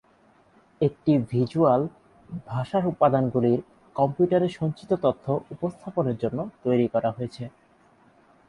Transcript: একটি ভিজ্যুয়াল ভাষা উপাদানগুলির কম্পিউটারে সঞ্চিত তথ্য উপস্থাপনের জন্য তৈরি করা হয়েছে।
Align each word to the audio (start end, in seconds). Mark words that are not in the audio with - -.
একটি 0.81 1.11
ভিজ্যুয়াল 1.31 1.81
ভাষা 2.47 2.79
উপাদানগুলির 2.85 3.59
কম্পিউটারে 3.95 4.47
সঞ্চিত 4.49 4.91
তথ্য 5.05 5.25
উপস্থাপনের 5.51 6.17
জন্য 6.17 6.39
তৈরি 6.63 6.87
করা 6.93 7.09
হয়েছে। 7.11 7.43